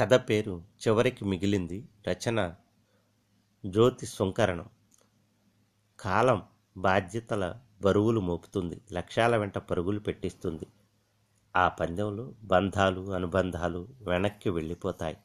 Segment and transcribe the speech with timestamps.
[0.00, 2.54] కథ పేరు చివరికి మిగిలింది రచన
[3.66, 4.68] జ్యోతి సుంకరణం
[6.00, 6.42] కాలం
[6.76, 10.66] బాధ్యతల బరువులు మోపుతుంది లక్ష్యాల వెంట పరుగులు పెట్టిస్తుంది.
[11.56, 15.16] ఆ పందెంలో బంధాలు అనుబంధాలు వెనక్కి వెళ్ళిపోతాయి.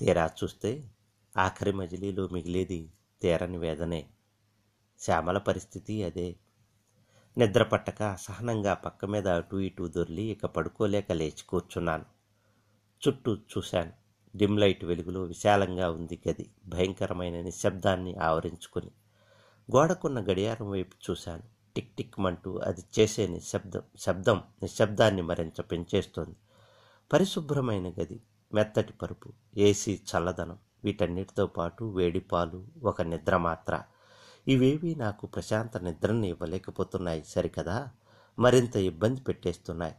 [0.00, 0.90] తీరా చూస్తే
[1.36, 4.08] ఆఖరి మజిలీలో మిగిలేది తీరని వేదనే.
[4.98, 6.36] శ్యామల పరిస్థితి అదే.
[7.38, 12.04] నిద్ర పట్టక అసహనంగా పక్క మీద అటు ఇటు దొర్లి ఇక పడుకోలేక లేచి కూర్చున్నాను.
[13.08, 13.97] చుట్టూ చూశాను.
[14.36, 16.50] డిమ్ లైట్ వెలుగులో విశాలంగా ఉంది గది.
[16.66, 18.90] భయంకరమైన నిశ్శబ్దాన్ని ఆవరించుకుని
[19.76, 21.42] గోడకున్న గడియారం వైపు చూశాను.
[21.76, 26.36] టిక్ టిక్ మంటూ అది చేసే నిశ్శబ్దం శబ్దం నిశ్శబ్దాన్ని మరింత పెంచేస్తోంది.
[27.12, 28.20] పరిశుభ్రమైన గది
[28.54, 33.82] మెత్తటి పరుపు ఏసీ చల్లదనం వీటన్నిటితో పాటు వేడిపాలు ఒక నిద్ర మాత్ర.
[34.48, 37.88] ఇవేవి నాకు ప్రశాంత నిద్రని ఇవ్వలేకపోతున్నాయి సరికదా?
[38.38, 39.94] మరింత ఇబ్బంది పెట్టేస్తున్నాయి.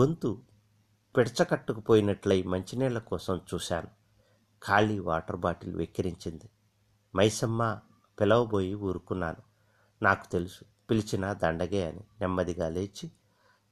[0.00, 0.38] గొంతు
[1.16, 3.88] పిడచకట్టుకుపోయినట్లయి మంచినీళ్ళ కోసం చూశాను.
[4.62, 6.50] ఖాళీ వాటర్ బాటిల్ వెక్కిరించింది.
[7.16, 7.80] మైసమ్మ
[8.20, 9.42] పిలవబోయి ఊరుకున్నాను.
[10.02, 13.10] నాకు తెలుసు పిలిచిన దండగే అని నెమ్మదిగా లేచి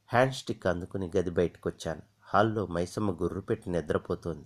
[0.09, 4.45] హ్యాండ్ స్టిక్ అందుకుని గది బయటకు వచ్చాను హాల్లో మైసమ్మ గుర్రు పెట్టి నిద్రపోతోంది.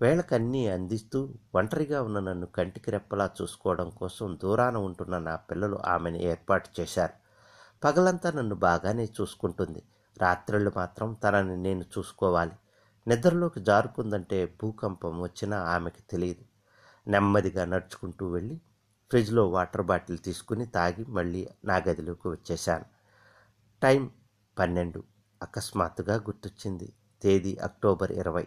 [0.00, 6.80] వేళకన్నీ అందిస్తూ ఒంటరిగా ఉన్న నన్ను కంటికి రెప్పలా చూసుకోవడం కోసం దూరాన ఉంటున్న నా పిల్లలు ఆమెను ఏర్పాటు
[6.80, 7.12] చేశారు.
[7.84, 9.82] పగలంతా నన్ను బాగానే చూసుకుంటుంది.
[10.20, 12.52] రాత్రిళ్ళు మాత్రం తనని నేను చూసుకోవాలి.
[13.06, 16.44] నిద్రలోకి జారుకుందంటే భూకంపం వచ్చినా ఆమెకి తెలియదు.
[17.10, 18.56] నెమ్మదిగా నడుచుకుంటూ వెళ్ళి
[19.10, 22.84] ఫ్రిడ్జ్లో వాటర్ బాటిల్ తీసుకుని తాగి మళ్ళీ నా గదిలోకి వచ్చేశాను.
[23.82, 24.10] టైం
[24.58, 25.02] పన్నెండు.
[25.42, 26.92] అకస్మాత్తుగా గుర్తొచ్చింది.
[27.22, 28.46] తేదీ అక్టోబర్ ఇరవై.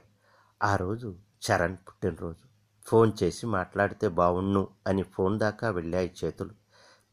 [0.64, 1.16] ఆ రోజు
[1.46, 2.48] చరణ్ పుట్టినరోజు.
[2.88, 6.52] ఫోన్ చేసి మాట్లాడితే బావుణ్ణు అని ఫోన్ దాకా వెళ్ళాయి చేతులు.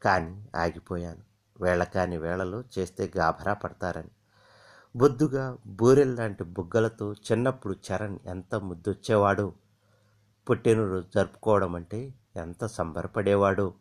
[0.01, 1.21] కానీ ఆగిపోయాను.
[1.61, 4.09] వేళ కాని వేళలో చేస్తే గాభరా పడతారని.
[4.95, 9.53] బొద్దుగా బూరెల్లాంటి బుగ్గలతో చిన్నప్పుడు చరణ్ ఎంత ముద్దొచ్చేవాడో?
[10.49, 13.73] పుట్టినరోజు జరుపుకోవడం అంటే ఎంత సంబరపడేవాడో?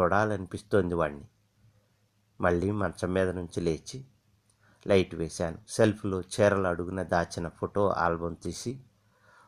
[0.00, 1.24] చూడాలనిపిస్తోంది వాణ్ణి.
[2.40, 4.04] మళ్ళీ మంచం మీద నుంచి లేచి
[4.86, 5.58] లైట్ వేశాను.
[5.68, 8.80] సెల్ఫ్లో చీరలు అడుగున దాచిన ఫోటో ఆల్బమ్ తీసి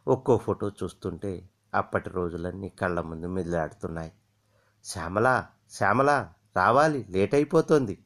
[0.09, 4.13] ఒక్కో ఫోటో చూస్తుంటే అప్పటి రోజులన్నీ కళ్ళ ముందు మెదిలాడుతున్నాయి.
[4.85, 8.05] శ్యామల శ్యామల రావాలి లేట్ అయిపోతుంది.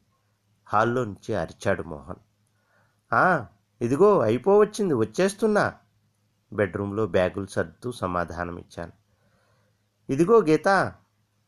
[0.65, 2.30] హాల్లో నుంచి అరిచాడు మోహన్.
[3.81, 5.73] ఇదిగో అయిపోవచ్చింది వచ్చేస్తున్నా.
[6.53, 8.91] బెడ్రూమ్లో బ్యాగులు సర్దుతూ సమాధానం ఇచ్చాను
[10.09, 10.91] ఇదిగో గీత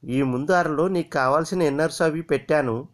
[0.03, 2.87] ఈ ముందు అరలో నీకు కావాల్సిన ఇన్నర్స్ అవి పెట్టాను.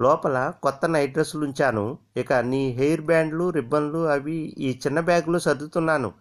[0.00, 1.98] లోపల కొత్త నైట్ డ్రెస్సులు ఉంచాను.
[2.16, 6.12] ఇక నీ హెయిర్ బ్యాండ్లు రిబ్బన్లు అవి ఈ చిన్న బ్యాగులో సర్దుతున్నాను.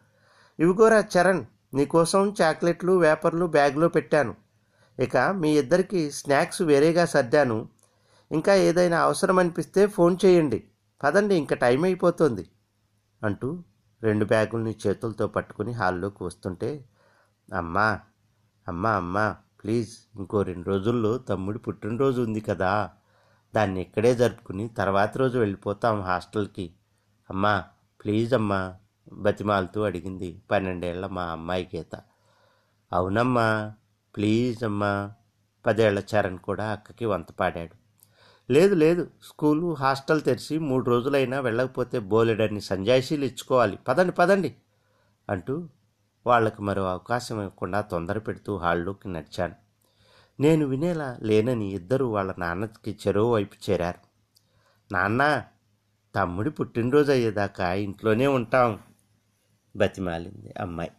[0.60, 4.36] ఇవిగోరా చరణ్ నీకోసం చాక్లెట్లు వేపర్లు బ్యాగ్లో పెట్టాను.
[5.00, 7.68] ఇక మీ ఇద్దరికి స్నాక్స్ వేరేగా సర్దాను.
[8.32, 10.64] ఇంకా ఏదైనా అవసరం అనిపిస్తే ఫోన్ చేయండి.
[11.04, 12.46] పదండి ఇంకా టైం అయిపోతుంది
[13.24, 13.64] అంటూ
[14.04, 16.86] రెండు బ్యాగుల్ని చేతులతో పట్టుకుని హాల్లోకి వస్తుంటే
[17.54, 18.00] అమ్మా
[18.68, 22.92] అమ్మా అమ్మా ప్లీజ్ ఇంకో రెండు రోజుల్లో తమ్ముడి పుట్టినరోజు ఉంది కదా.
[23.56, 26.74] దాన్ని ఇక్కడే జరుపుకుని తర్వాత రోజు వెళ్ళిపోతాం హాస్టల్కి.
[27.30, 27.64] అమ్మా
[28.04, 28.60] ప్లీజ్ అమ్మా
[29.14, 31.96] బతిమాలుతూ అడిగింది పన్నెండేళ్ళ మా అమ్మాయి గీత.
[32.92, 33.76] అవునమ్మా
[34.16, 35.12] ప్లీజ్ అమ్మా
[35.66, 37.79] పదేళ్ళ చరణ్ కూడా అక్కకి వంత పాడాడు.
[38.52, 39.08] లేదు లేదు.
[39.24, 43.78] స్కూలు హాస్టల్ తెరిచి మూడు రోజులైనా వెళ్ళకపోతే బోలెడన్ని సంజాయిషీలు ఇచ్చుకోవాలి.
[43.88, 44.56] పదండి పదండి
[45.30, 45.68] అంటూ
[46.26, 49.56] వాళ్ళకి మరో అవకాశం ఇవ్వకుండా తొందర పెడుతూ హాల్లోకి నడిచాను.
[50.40, 54.02] నేను వినేలా లేనని ఇద్దరు వాళ్ళ నాన్నకి చెరువు వైపు చేరారు.
[54.92, 55.44] నాన్న
[56.16, 58.80] తమ్ముడి పుట్టినరోజు అయ్యేదాకా ఇంట్లోనే ఉంటాం
[59.76, 60.92] బతిమాలింది అమ్మాయి.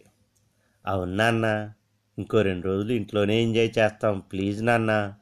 [0.87, 1.72] అవును నాన్న
[2.19, 5.15] ఇంకో రెండు రోజులు ఇంట్లోనే ఎంజాయ్ చేస్తాం ప్లీజ్ నాన్న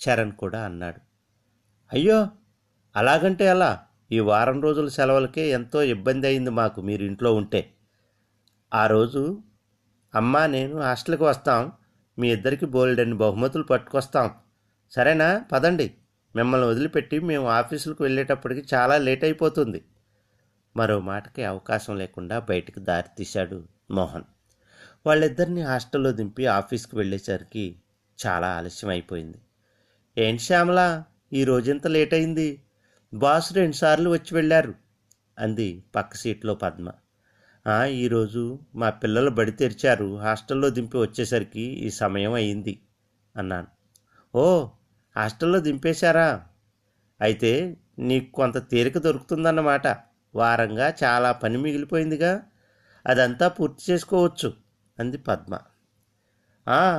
[0.00, 1.09] చరణ్ కూడా అన్నాడు.
[1.92, 2.28] అయ్యో
[2.96, 3.80] అలాగంటే ఎలా?
[4.12, 7.74] ఈ వారం రోజుల సెలవులకే ఎంతో ఇబ్బంది అయింది మాకు మీరు ఇంట్లో ఉంటే.
[8.74, 9.42] ఆ రోజు
[10.14, 11.72] అమ్మ నేను హాస్టల్కి వస్తాం.
[12.18, 14.30] మీ ఇద్దరికి బోల్డన్ని బహుమతులు పట్టుకొస్తాం.
[14.90, 15.44] సరేనా?
[15.52, 15.94] పదండి.
[16.36, 19.84] మిమ్మల్ని వదిలిపెట్టి మేము ఆఫీసులకు వెళ్ళేటప్పటికి చాలా లేట్ అయిపోతుంది.
[20.76, 24.24] మరో మాటకి అవకాశం లేకుండా బయటకు దారి తీశాడు మోహన్.
[25.06, 27.76] వాళ్ళిద్దరిని హాస్టల్లో దింపి ఆఫీస్కి వెళ్ళేసరికి
[28.26, 29.38] చాలా ఆలస్యం అయిపోయింది
[30.18, 31.02] ఏంటి శ్యామల?
[31.32, 32.62] ఈ రోజంత లేట్ అయింది
[33.14, 34.74] బాస్ రెండుసార్లు వచ్చి వెళ్ళారు
[35.38, 36.88] అంది పక్క సీట్లో పద్మ.
[37.88, 38.42] ఈరోజు
[38.76, 42.74] మా పిల్లలు బడి తెరిచారు హాస్టల్లో దింపి వచ్చేసరికి ఈ సమయం అయింది
[43.36, 43.68] అన్నాను.
[44.34, 44.44] ఓ
[45.16, 46.28] హాస్టల్లో దింపేశారా?
[47.20, 49.86] అయితే నీకు కొంత తీరిక దొరుకుతుందన్నమాట.
[50.34, 52.32] వారంగా చాలా పని మిగిలిపోయిందిగా
[53.06, 54.50] అదంతా పూర్తి చేసుకోవచ్చు
[54.98, 55.54] అంది పద్మ.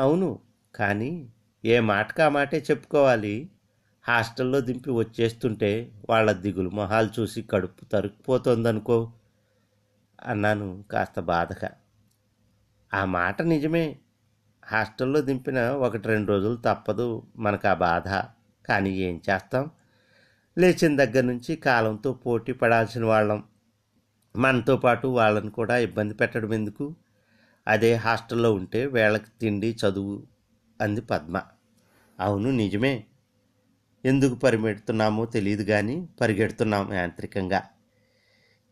[0.01, 0.39] అవును
[0.75, 1.11] కానీ
[1.65, 3.35] ఏ మాటకా మాటే చెప్పుకోవాలి
[4.03, 9.11] హాస్టల్లో దింపి వచ్చేస్తుంటే వాళ్ళ దిగులు మొహాలు చూసి కడుపు తరుక్కుపోతుందనుకో
[10.25, 11.69] అన్నాను కాస్త బాధగా.
[12.93, 13.99] ఆ మాట నిజమే.
[14.65, 18.07] హాస్టల్లో దింపిన ఒకటి రెండు రోజులు తప్పదు మనకు ఆ బాధ.
[18.67, 19.71] కానీ ఏం చేస్తాం?
[20.57, 23.43] లేచిన దగ్గర నుంచి కాలంతో పోటీ పడాల్సిన వాళ్ళం.
[24.35, 26.95] మనతో పాటు వాళ్ళని కూడా ఇబ్బంది పెట్టడం ఎందుకు?
[27.67, 30.23] అదే హాస్టల్లో ఉంటే వేళకి తిండి చదువు
[30.81, 31.41] అంది పద్మ.
[32.19, 33.03] అవును నిజమే.
[34.03, 37.59] ఎందుకు పరిగెడుతున్నామో తెలియదు కానీ పరిగెడుతున్నాం యాంత్రికంగా.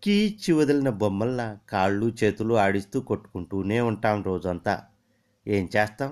[0.03, 4.75] కీచి వదిలిన బొమ్మల్లా కాళ్ళు చేతులు ఆడిస్తూ కొట్టుకుంటూనే ఉంటాం రోజంతా.
[5.45, 6.11] ఏం చేస్తాం?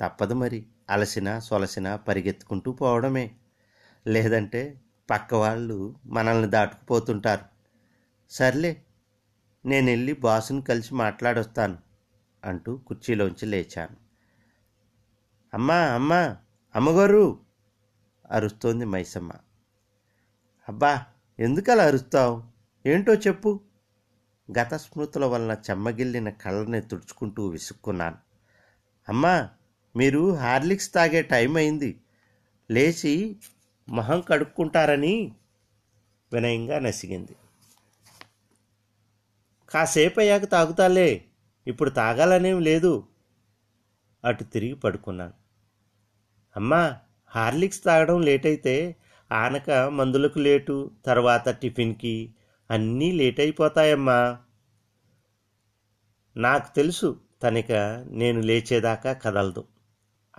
[0.00, 0.60] తప్పదు మరి.
[0.90, 3.26] అలసిన సొలసిన పరిగెత్తుకుంటూ పోవడమే.
[4.06, 4.62] లేదంటే
[5.08, 7.44] పక్క వాళ్ళు మనల్ని దాటుకుపోతుంటారు.
[8.30, 8.72] సర్లే
[9.64, 11.76] నేను వెళ్ళి బాసుని కలిసి మాట్లాడొస్తాను
[12.42, 13.96] అంటూ కుర్చీలోంచి లేచాను.
[15.52, 16.20] అమ్మా అమ్మా
[16.74, 17.24] అమ్మగారు!
[18.30, 19.32] అరుస్తోంది మైసమ్మ.
[20.68, 21.04] అబ్బా
[21.38, 22.42] ఎందుకలా అరుస్తావు?
[22.86, 23.60] ఏంటో చెప్పు.
[24.58, 28.16] గత స్మృతుల వలన చెమ్మగిల్లిన కళ్ళని తుడుచుకుంటూ విసుక్కున్నాను.
[29.08, 29.48] అమ్మా
[29.96, 32.00] మీరు హార్లిక్స్ తాగే టైం అయింది.
[32.70, 33.36] లేచి
[33.88, 35.32] మొహం కడుక్కుంటారని
[36.32, 37.36] వినయంగా నసిగింది.
[39.70, 41.24] కాసేపు అయ్యాక తాగుతాలే
[41.66, 43.06] ఇప్పుడు తాగాలనేం లేదు
[44.24, 45.32] అటు తిరిగి పడుకున్నాను.
[46.56, 46.98] అమ్మా
[47.30, 48.96] హార్లిక్స్ తాగడం లేట్ అయితే
[49.32, 52.34] ఆనక మందులకు లేటు తర్వాత టిఫిన్కి
[52.70, 54.38] అన్నీ లేట్ అయిపోతాయమ్మా
[56.36, 57.72] నాకు తెలుసు తనిక
[58.06, 59.64] నేను లేచేదాకా కదలదు.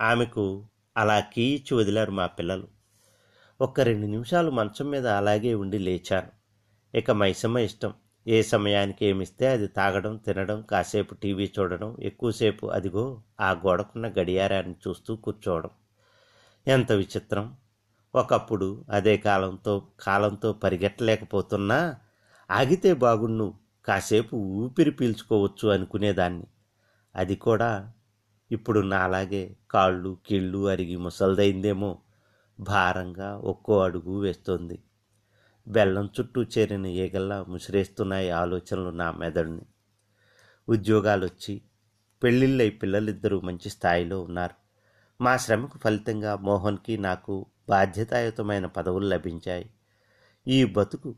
[0.00, 0.64] ఆమెకు
[0.96, 2.68] అలా కీచి వదిలారు మా పిల్లలు.
[3.60, 6.30] ఒక్క రెండు నిమిషాలు మంచం మీద అలాగే ఉండి లేచాను.
[6.94, 7.94] ఇక మైసమ్మ ఇష్టం.
[8.26, 15.16] ఏ సమయానికి ఏమిస్తే అది తాగడం తినడం కాసేపు టీవీ చూడడం ఎక్కువసేపు అదిగో ఆ గోడకున్న గడియారాన్ని చూస్తూ
[15.16, 15.70] కూర్చోవడం.
[16.66, 17.56] ఎంత విచిత్రం.
[18.14, 21.96] ఒకప్పుడు అదే కాలంతో కాలంతో పరిగెట్టలేకపోతున్నా
[22.50, 23.54] ఆగితే బాగుండు
[23.84, 26.46] కాసేపు ఊపిరి పీల్చుకోవచ్చు అనుకునేదాన్ని.
[27.16, 27.92] అది కూడా
[28.52, 31.98] ఇప్పుడు నాలాగే కాళ్ళు కీళ్ళు అరిగి ముసల్దైందేమో
[32.60, 34.78] భారంగా ఒక్కో అడుగు వేస్తోంది.
[35.68, 39.62] బెల్లం చుట్టూ చేరిన ఈగల్లా ముసిరేస్తున్నాయి ఆలోచనలు నా మెదడుని.
[40.68, 41.62] ఉద్యోగాలు వచ్చి
[42.22, 44.59] పెళ్ళిళ్ళై పిల్లలిద్దరూ మంచి స్థాయిలో ఉన్నారు.
[45.20, 49.70] మా శ్రమకు ఫలితంగా మోహన్కి నాకు బాధ్యతాయుతమైన పదవులు లభించాయి.
[50.46, 51.14] ఈ బతుకు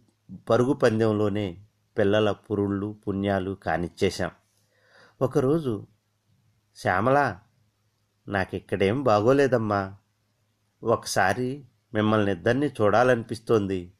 [0.50, 1.64] పరుగు పందెంలోనే
[1.98, 4.30] పిల్లల పురుళ్ళు పుణ్యాలు కానిచ్చేశాం.
[5.22, 5.86] ఒకరోజు
[6.76, 7.38] శ్యామల
[8.28, 9.96] నాకిక్కడేం బాగోలేదమ్మా.
[10.82, 13.92] ఒకసారి మిమ్మల్ని ఇద్దరిని చూడాలనిపిస్తోంది.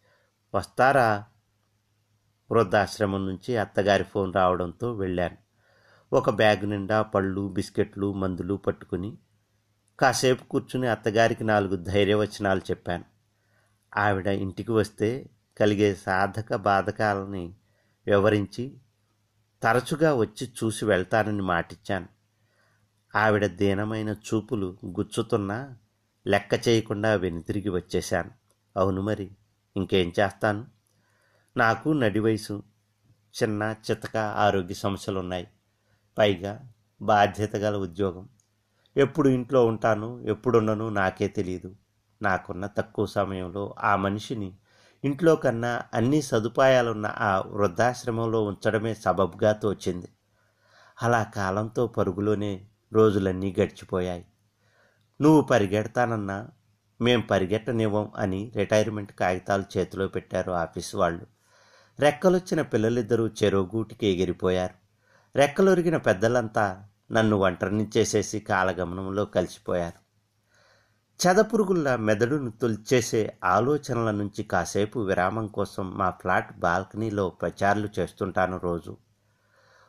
[0.55, 1.25] వస్తారా?
[2.51, 5.37] వృద్ధాశ్రమం నుంచి అత్తగారి ఫోన్ రావడంతో వెళ్ళాను.
[6.13, 9.19] ఒక బ్యాగ్ నిండా పళ్ళు బిస్కెట్లు మందులు పట్టుకుని
[10.01, 13.05] కాసేపు కూర్చుని అత్తగారికి నాలుగు ధైర్యవచనాలు చెప్పాను.
[13.97, 15.31] ఆవిడ ఇంటికి వస్తే
[15.61, 17.55] కలిగే సాధక బాధకాలని
[18.07, 18.79] వివరించి
[19.63, 22.09] తరచుగా వచ్చి చూసి వెళ్తానని మాటిచ్చాను.
[23.17, 25.77] ఆవిడ దీనమైన చూపులు గుచ్చుతున్నా
[26.27, 28.31] లెక్క చేయకుండా వెనుతిరిగి వచ్చేశాను.
[28.77, 29.31] అవును మరి
[29.77, 30.67] ఇంకేం చేస్తాను?
[31.57, 32.63] నాకు నడి వయసు
[33.43, 35.49] చిన్న చితక ఆరోగ్య సమస్యలు ఉన్నాయి
[36.19, 36.69] పైగా
[37.03, 38.29] బాధ్యత గల ఉద్యోగం.
[38.97, 41.77] ఎప్పుడు ఇంట్లో ఉంటాను ఎప్పుడున్నను నాకే తెలియదు
[42.23, 44.53] నాకున్న తక్కువ సమయంలో ఆ మనిషిని
[45.05, 50.09] ఇంట్లో కన్నా అన్ని సదుపాయాలున్న ఆ వృద్ధాశ్రమంలో ఉంచడమే సబబ్గా తోచింది.
[51.03, 54.25] అలా కాలంతో పరుగులోనే రోజులన్నీ గడిచిపోయాయి.
[55.21, 56.49] నువ్వు పరిగెడతానన్నా
[57.01, 61.27] మేం పరిగెట్టనివ్వం అని రిటైర్మెంట్ కాగితాలు చేతిలో పెట్టారు ఆఫీసు వాళ్ళు.
[61.99, 64.75] రెక్కలొచ్చిన పిల్లలిద్దరూ చెరోగూటికి ఎగిరిపోయారు.
[65.37, 70.03] రెక్కలొరిగిన పెద్దలంతా నన్ను ఒంటరిని చేసేసి కాలగమనంలో కలిసిపోయారు.
[71.27, 78.97] చెదపురుగుల్లా మెదడును తొలిచేసే ఆలోచనల నుంచి కాసేపు విరామం కోసం మా ఫ్లాట్ బాల్కనీలో ప్రచారాలు చేస్తుంటాను రోజు.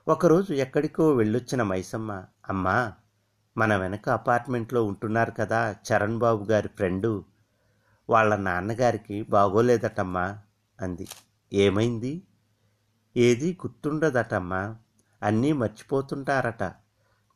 [0.07, 2.93] ఒకరోజు ఎక్కడికో వెళ్ళొచ్చిన మైసమ్మ అమ్మా
[3.57, 7.25] మన వెనక అపార్ట్మెంట్లో ఉంటున్నారు కదా చరణ్ బాబు గారి ఫ్రెండు.
[8.09, 10.39] వాళ్ళ నాన్నగారికి బాగోలేదటమ్మా
[10.81, 11.07] అంది.
[11.53, 12.23] ఏమైంది?
[13.17, 14.75] ఏది గుర్తుండదటమ్మా.
[15.23, 16.82] అన్నీ మర్చిపోతుంటారట.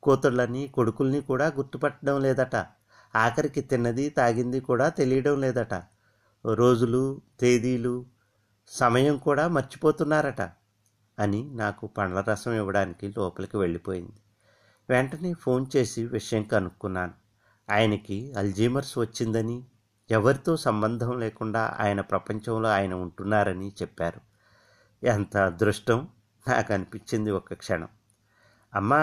[0.04, 2.56] కూతుళ్ళని కొడుకుల్ని కూడా గుర్తుపట్టడం లేదట.
[3.16, 5.74] ఆఖరికి తిన్నది తాగింది కూడా తెలియడం లేదట.
[6.46, 7.02] రోజులు
[7.40, 7.96] తేదీలు
[8.72, 10.42] సమయం కూడా మర్చిపోతున్నారట
[11.18, 14.18] అని నాకు పండ్ల రసం ఇవ్వడానికి లోపలికి వెళ్ళిపోయింది.
[14.90, 17.16] వెంటనే ఫోన్ చేసి విషయం కనుక్కున్నాను.
[17.70, 19.58] ఆయనకి అల్జీమర్స్ వచ్చిందని
[20.10, 24.22] ఎవరితో సంబంధం లేకుండా ఆయన ప్రపంచంలో ఆయన ఉంటున్నారని చెప్పారు.
[25.04, 26.00] ఎంత అదృష్టం!
[26.46, 27.90] నాకు అనిపించింది ఒక క్షణం.
[28.74, 29.02] అమ్మా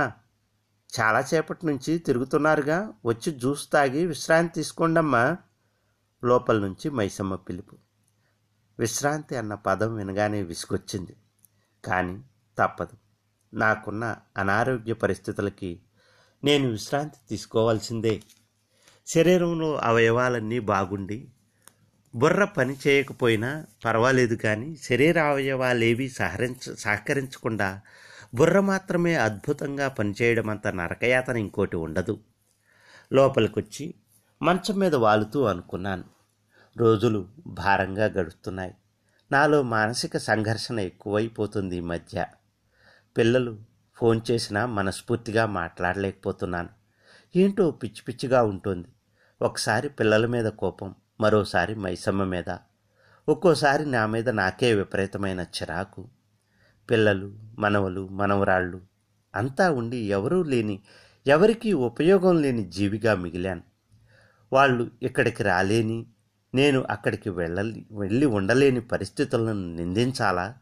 [1.01, 2.93] చాలాసేపటి నుంచి తిరుగుతున్నారుగా.
[3.07, 5.37] వచ్చి జ్యూస్ తాగి విశ్రాంతి తీసుకోండమ్మా.
[6.25, 7.77] లోపల నుంచి మైసమ్మ పిలుపు.
[8.79, 11.17] విశ్రాంతి అన్న పదం వినగానే విసుగొచ్చింది.
[11.85, 12.23] కానీ
[12.59, 12.97] తప్పదు.
[13.57, 15.81] నాకున్న అనారోగ్య పరిస్థితులకి
[16.45, 18.23] నేను విశ్రాంతి తీసుకోవాల్సిందే.
[19.07, 21.29] శరీరంలో అవయవాలన్నీ బాగుండి
[22.15, 27.81] బుర్ర పని చేయకపోయినా పర్వాలేదు కానీ శరీర అవయవాలేవి సహరించ సహకరించకుండా
[28.35, 32.21] బుర్ర మాత్రమే అద్భుతంగా పనిచేయడం అంత నరకయాతన ఇంకోటి ఉండదు.
[33.13, 33.95] లోపలికొచ్చి
[34.43, 36.05] మంచం మీద వాలుతూ అనుకున్నాను.
[36.77, 38.75] రోజులు భారంగా గడుస్తున్నాయి.
[39.33, 42.27] నాలో మానసిక సంఘర్షణ ఎక్కువైపోతుంది ఈ మధ్య.
[43.17, 43.59] పిల్లలు
[43.97, 46.69] ఫోన్ చేసినా మనస్ఫూర్తిగా మాట్లాడలేకపోతున్నాను.
[47.37, 48.89] ఏంటో పిచ్చి పిచ్చిగా ఉంటుంది.
[49.43, 52.57] ఒకసారి పిల్లల మీద కోపం మరోసారి మైసమ్మ మీద.
[53.29, 56.09] ఒక్కోసారి నా మీద నాకే విపరీతమైన చిరాకు.
[56.91, 58.81] పిల్లలు మనవలు మనవరాళ్ళు
[59.35, 60.83] అంతా ఉండి ఎవరూ లేని
[61.27, 63.63] ఎవరికీ ఉపయోగం లేని జీవిగా మిగిలాను.
[64.53, 66.07] వాళ్ళు ఇక్కడికి రాలేని
[66.55, 70.55] నేను అక్కడికి వెళ్ళలి వెళ్ళి ఉండలేని పరిస్థితులను నిందించాలా?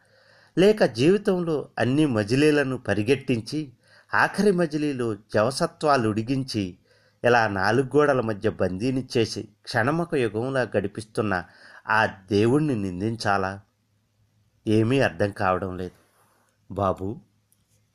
[0.59, 3.73] లేక జీవితంలో అన్ని మజిలీలను పరిగెట్టించి
[4.15, 6.77] ఆఖరి మజిలీలో జవసత్వాలు ఉడిగించి
[7.25, 11.45] ఇలా నాలుగు గోడల మధ్య బందీని చేసి క్షణమొక యుగంలా గడిపిస్తున్న
[11.89, 13.61] ఆ దేవుణ్ణి నిందించాలా?
[14.67, 16.02] ఏమీ అర్థం కావడం లేదు.
[16.73, 17.21] బాబు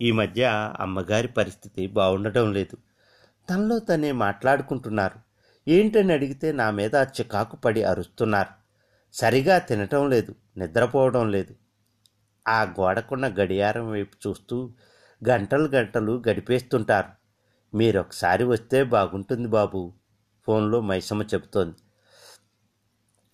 [0.01, 2.77] ఈ మధ్య అమ్మగారి పరిస్థితి బాగుండటం లేదు.
[3.49, 5.19] తనలో తనే మాట్లాడుకుంటున్నారు.
[5.67, 8.53] ఏంటని అడిగితే నా మీద చికాకు పడి అరుస్తున్నారు.
[9.13, 11.55] సరిగా తినటం లేదు నిద్రపోవడం లేదు.
[12.47, 14.73] ఆ గోడకున్న గడియారం వైపు చూస్తూ
[15.29, 17.09] గంటలు గంటలు గడిపేస్తుంటారు.
[17.77, 19.93] మీరొకసారి వస్తే బాగుంటుంది బాబు
[20.45, 21.75] ఫోన్లో మైసమ్మ చెబుతోంది.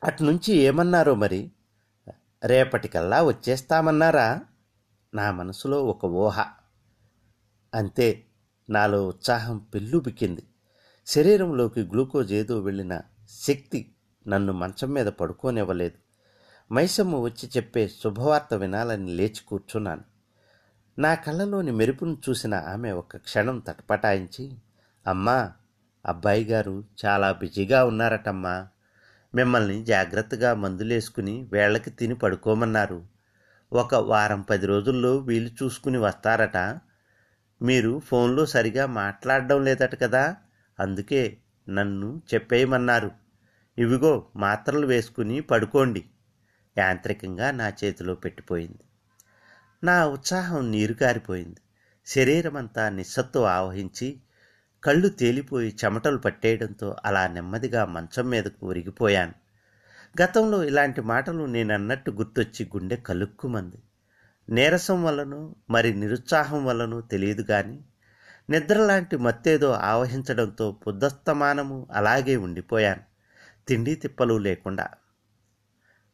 [0.03, 1.51] అటునుంచి ఏమన్నారో మరి?
[2.43, 4.41] రేపటికల్లా వచ్చేస్తామన్నారా?
[5.15, 6.43] నా మనసులో ఒక ఊహ.
[7.73, 8.25] అంతే
[8.69, 10.43] నాలో ఉత్సాహం పెళ్ళుబిక్కింది
[11.07, 13.95] శరీరంలోకి గ్లూకోజ్ ఏదో వెళ్ళిన శక్తి
[14.27, 15.97] నన్ను మంచం మీద పడుకోనివ్వలేదు.
[16.73, 20.01] మైసమ్మ వచ్చి చెప్పే శుభవార్త వినాలని లేచి కూర్చున్నాను.
[20.99, 24.57] నా కళ్ళలోని మెరుపును చూసిన ఆమె ఒక క్షణం తటపటాయించి
[25.07, 25.51] అమ్మా
[26.05, 28.67] అబ్బాయి గారు చాలా బిజీగా ఉన్నారటమ్మా.
[29.35, 33.12] మిమ్మల్ని జాగ్రత్తగా మందులేసుకుని వేళకి తిని పడుకోమన్నారు.
[33.73, 36.57] ఒక వారం పది రోజుల్లో వీలు చూసుకుని వస్తారట.
[37.61, 40.35] మీరు ఫోన్లో సరిగా మాట్లాడడం లేదట కదా?
[40.79, 41.37] అందుకే
[41.69, 43.11] నన్ను చెప్పేయమన్నారు.
[43.77, 46.05] ఇవిగో మాత్రలు వేసుకుని పడుకోండి.
[46.77, 48.77] యాంత్రికంగా నా చేతిలో పెట్టిపోయింది.
[49.83, 51.57] నా ఉత్సాహం నీరు కారిపోయింది.
[52.05, 54.21] శరీరమంతా నిస్సత్తు ఆవహించి
[54.83, 59.42] కళ్ళు తేలిపోయి చెమటలు పట్టేయడంతో అలా నెమ్మదిగా మంచం మీదకు ఒరిగిపోయాను.
[60.21, 63.77] గతంలో ఇలాంటి మాటలు నేనన్నట్టు గుర్తొచ్చి గుండె కలుక్కుమంది.
[64.49, 67.79] నీరసం వల్లనో మరి నిరుత్సాహం వల్లనో తెలియదు కానీ
[68.49, 73.01] నిద్రలాంటి మత్తేదో ఆవహించడంతో బుద్ధస్తమానము అలాగే ఉండిపోయాను.
[73.67, 74.87] తిండి తిప్పలు లేకుండా.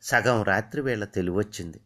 [0.01, 1.79] సగం రాత్రి వేళ తెలివొచ్చింది.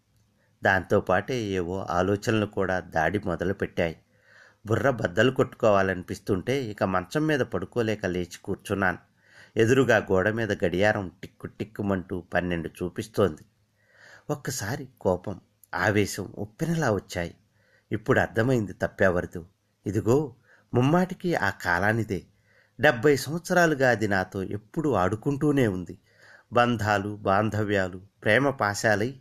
[0.64, 3.96] దాంతోపాటే ఏవో ఆలోచనలు కూడా దాడి మొదలుపెట్టాయి.
[4.66, 9.13] బుర్ర బద్దలు కొట్టుకోవాలనిపిస్తుంటే ఇక మంచం మీద పడుకోలేక లేచి కూర్చున్నాను.
[9.58, 13.42] ఎదురుగా గోడ మీద గడియారం టిక్కు టిక్కుమంటూ పన్నెండు చూపిస్తోంది.
[14.30, 15.42] ఒక్కసారి కోపం
[15.74, 17.36] ఆవేశం ఉప్పెనలా వచ్చాయి.
[17.92, 19.46] ఇప్పుడు అర్థమైంది తప్పెవరిదో.
[19.86, 20.36] ఇదిగో
[20.74, 22.24] ముమ్మాటికి ఆ కాలానిదే.
[22.80, 25.98] డెబ్బై సంవత్సరాలుగా అది నాతో ఎప్పుడూ ఆడుకుంటూనే ఉంది.
[26.54, 29.16] బంధాలు బాంధవ్యాలు ప్రేమ పాశాలై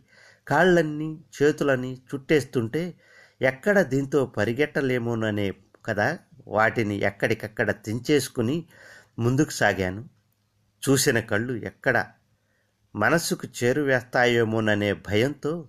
[0.47, 2.93] కాళ్ళన్నీ చేతులని చుట్టేస్తుంటే
[3.41, 5.53] ఎక్కడ దీంతో పరిగెట్టలేమోననే
[5.85, 8.65] కదా వాటిని ఎక్కడికక్కడ తెంచేసుకుని
[9.19, 10.12] ముందుకు సాగాను.
[10.89, 12.05] చూసిన కళ్ళు ఎక్కడ
[12.95, 15.67] మనస్సుకు చేరువేస్తాయేమోననే భయంతో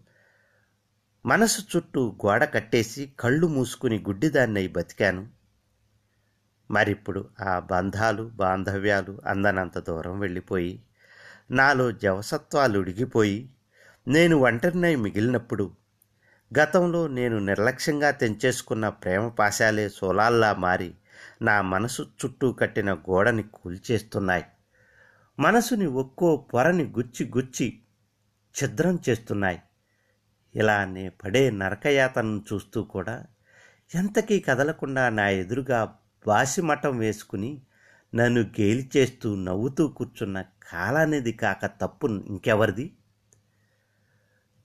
[1.27, 5.29] మనసు చుట్టూ గోడ కట్టేసి కళ్ళు మూసుకుని గుడ్డిదాన్నై బతికాను.
[6.71, 10.83] మరిప్పుడు ఆ బంధాలు బాంధవ్యాలు అందనంత దూరం వెళ్ళిపోయి
[11.51, 13.51] నాలో జవసత్వాలు ఉడిగిపోయి
[14.09, 15.71] నేను ఒంటరినై మిగిలినప్పుడు
[16.59, 20.95] గతంలో నేను నిర్లక్ష్యంగా తెంచేసుకున్న ప్రేమ పాశాలే సోలాల్లా మారి
[21.43, 24.45] నా మనసు చుట్టూ కట్టిన గోడని కూల్చేస్తున్నాయి.
[25.39, 27.81] మనసుని ఒక్కో పొరని గుచ్చి గుచ్చి
[28.55, 29.63] ఛిద్రం చేస్తున్నాయి.
[30.55, 33.27] ఇలా నే పడే నరకయాతనను చూస్తూ కూడా
[33.95, 37.63] ఎంతకీ కదలకుండా నా ఎదురుగా బాసిమఠం వేసుకుని
[38.15, 42.97] నన్ను గేలి చేస్తూ నవ్వుతూ కూర్చున్న కాలానిది కాక తప్పు ఇంకెవరిది?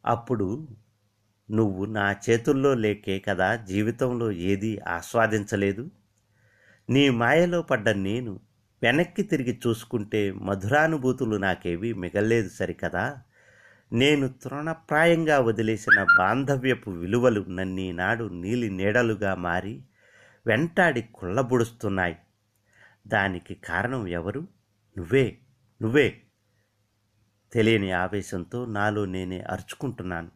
[0.06, 0.68] అప్పుడు
[1.52, 5.92] నువ్వు నా చేతుల్లో లేకే కదా జీవితంలో ఏదీ ఆస్వాదించలేదు?
[6.90, 8.40] నీ మాయలో పడ్డ నేను
[8.84, 13.22] వెనక్కి తిరిగి చూసుకుంటే మధురానుభూతులు నాకేవి మిగలేదు సరికదా?
[13.94, 19.84] నేను తృణప్రాయంగా వదిలేసిన బాంధవ్యపు విలువలు నన్నీనాడు నీలి నీడలుగా మారి
[20.48, 22.18] వెంటాడి కుళ్ళబుడుస్తున్నాయి.
[23.08, 24.48] దానికి కారణం ఎవరు?
[24.98, 25.38] నువ్వే
[25.82, 26.22] నువ్వే.
[27.54, 30.32] తెలియని ఆవేశంతో నాలో నేనే అరుచుకుంటున్నాను.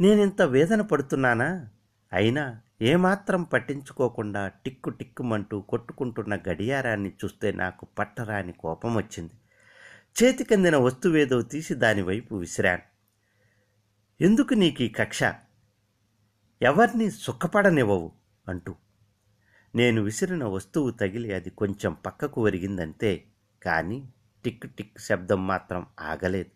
[0.00, 1.68] నేనింత వేదన పడుతున్నానా?
[2.12, 9.32] అయినా ఏమాత్రం పట్టించుకోకుండా టిక్కు టిక్కుమంటూ కొట్టుకుంటున్న గడియారాన్ని చూస్తే నాకు పట్టరాని కోపం వచ్చింది.
[10.22, 12.82] చేతికందిన వస్తువేదో తీసి దానివైపు విసిరాను.
[14.20, 15.20] ఎందుకు నీకు ఈ కక్ష?
[16.62, 18.12] ఎవరిని సుఖపడనివ్వవు
[18.48, 18.74] అంటూ.
[19.74, 23.24] నేను విసిరిన వస్తువు తగిలి అది కొంచెం పక్కకు ఒరిగిందంతే
[23.62, 24.08] కానీ
[24.44, 26.50] టిక్ టిక్ శబ్దం మాత్రం ఆగలేదు.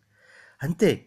[0.62, 1.06] అంతే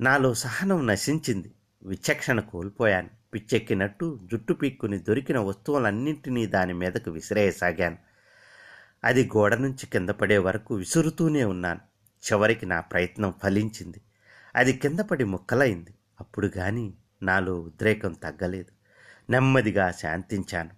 [0.00, 1.54] నాలో సహనం నశించింది.
[1.82, 3.17] విచక్షణ కోల్పోయాను.
[3.34, 7.96] పిచ్చెక్కినట్టు జుట్టు పీక్కుని దొరికిన వస్తువులన్నింటినీ దాని మీదకు విసిరేయసాగాను.
[9.04, 11.80] అది గోడ నుంచి కింద పడే వరకు విసురుతూనే ఉన్నాను.
[12.32, 14.00] చివరికి నా ప్రయత్నం ఫలించింది.
[14.56, 15.94] అది కింద పడి ముక్కలైంది.
[16.20, 18.72] అప్పుడు గాని నాలో ఉద్రేకం తగ్గలేదు.
[19.32, 20.70] నెమ్మదిగా శాంతించాను.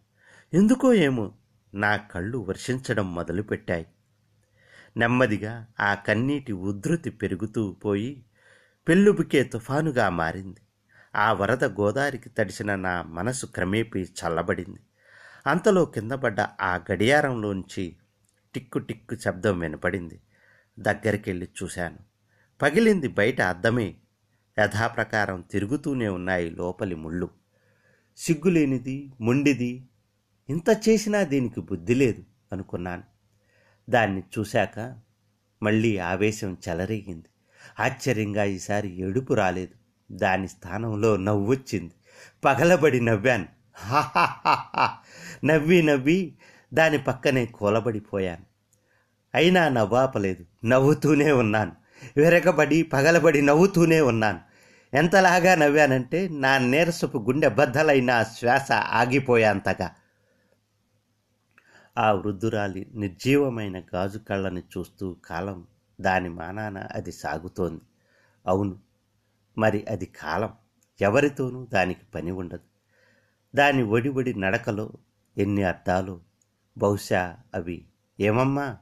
[0.54, 1.32] ఎందుకో ఏమో
[1.74, 3.86] నా కళ్ళు వర్షించడం మొదలుపెట్టాయి.
[4.96, 8.24] నెమ్మదిగా ఆ కన్నీటి ఉధృతి పెరుగుతూ పోయి
[8.88, 10.60] పెళ్ళుబుకే తుఫానుగా మారింది.
[11.16, 14.78] ఆ వరద గోదారికి తడిసిన నా మనసు క్రమేపీ చల్లబడింది.
[15.46, 17.96] అంతలో కిందపడ్డ ఆ గడియారంలోంచి
[18.54, 20.20] టిక్కు టిక్కు శబ్దం వినపడింది.
[20.78, 21.98] దగ్గరికెళ్ళి చూశాను.
[22.62, 23.94] పగిలింది బయట అద్దమే.
[24.58, 27.30] యథాప్రకారం తిరుగుతూనే ఉన్నాయి లోపలి ముళ్ళు.
[28.16, 29.88] సిగ్గులేనిది మొండిది.
[30.50, 33.02] ఇంత చేసినా దీనికి బుద్ధి లేదు అనుకున్నాను.
[33.90, 35.00] దాన్ని చూశాక
[35.62, 37.28] మళ్ళీ ఆవేశం చెలరేగింది.
[37.80, 39.79] ఆశ్చర్యంగా ఈసారి ఏడుపు రాలేదు.
[40.10, 41.92] దాని స్థానంలో నవ్వొచ్చింది.
[42.44, 43.46] పగలబడి నవ్వాను.
[45.46, 46.34] నవ్వి నవ్వి
[46.74, 48.44] దాని పక్కనే కూలబడిపోయాను.
[49.34, 50.66] అయినా నవ్వాపలేదు.
[50.66, 51.72] నవ్వుతూనే ఉన్నాను.
[52.16, 54.40] విరగబడి పగలబడి నవ్వుతూనే ఉన్నాను.
[54.94, 59.90] ఎంతలాగా నవ్వానంటే నా నీరసపు గుండె బద్దలైన శ్వాస ఆగిపోయాంతగా.
[61.98, 65.66] ఆ వృద్ధురాలి నిర్జీవమైన గాజు కళ్ళని చూస్తూ కాలం
[66.00, 67.80] దాని మానాన అది సాగుతోంది.
[68.46, 68.89] అవును
[69.60, 70.52] మరి అది కాలం.
[71.00, 72.60] ఎవరితోనూ దానికి పని ఉండదు.
[73.56, 74.92] దాని ఒడి ఒడి నడకలో
[75.38, 76.20] ఎన్ని అర్థాలు
[76.78, 77.84] బహుశా అవి
[78.20, 78.76] ఏమమ్మా?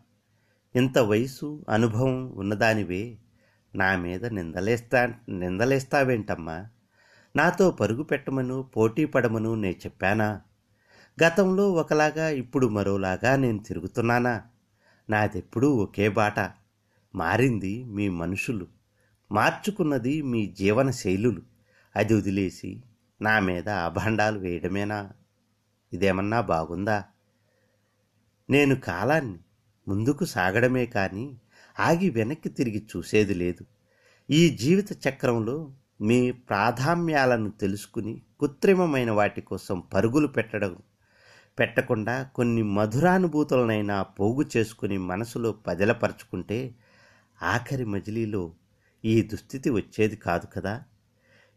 [0.77, 3.19] ఇంత వయసు అనుభవం ఉన్నదానివే.
[3.75, 6.67] నా మీద నిందలేస్తా నిందలేస్తావేంటమ్మా?
[7.37, 10.41] నాతో పరుగు పెట్టమను పోటీ పడమను నే చెప్పానా?
[11.25, 14.43] గతంలో ఒకలాగా ఇప్పుడు మరోలాగా నేను తిరుగుతున్నానా?
[15.11, 16.51] నాదెప్పుడూ ఒకే బాట.
[17.15, 18.78] మారింది మీ మనుషులు.
[19.33, 21.43] మార్చుకున్నది మీ జీవన శైలులు.
[21.97, 22.83] అది వదిలేసి
[23.23, 25.11] నా మీద అభండాలు వేయడమేనా?
[25.93, 27.05] ఇదేమన్నా బాగుందా?
[28.51, 29.39] నేను కాలాన్ని
[29.89, 31.41] ముందుకు సాగడమే కానీ
[31.81, 33.67] ఆగి వెనక్కి తిరిగి చూసేది లేదు.
[34.31, 40.77] ఈ జీవిత చక్రంలో మీ ప్రాధాన్యాలను తెలుసుకుని కృత్రిమమైన వాటి కోసం పరుగులు పెట్టడం
[41.59, 46.75] పెట్టకుండా కొన్ని మధురానుభూతులనైనా పోగు చేసుకుని మనసులో పదిలపరుచుకుంటే
[47.43, 48.53] ఆఖరి మజిలీలో
[49.05, 50.83] ఈ దుస్థితి వచ్చేది కాదు కదా.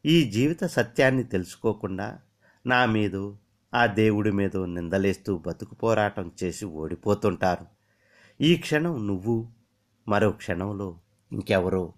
[0.05, 2.19] ఈ జీవిత సత్యాన్ని తెలుసుకోకుండా
[2.65, 3.37] నా మీదో
[3.73, 7.65] ఆ దేవుడి మీదో నిందలేస్తూ బతుకు పోరాటం చేసి ఓడిపోతుంటారు.
[8.41, 9.49] ఈ క్షణం నువ్వు
[10.07, 10.99] మరో క్షణంలో
[11.31, 11.93] ఇంకెవరో